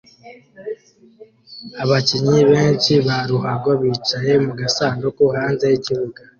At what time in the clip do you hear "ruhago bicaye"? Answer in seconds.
3.29-4.33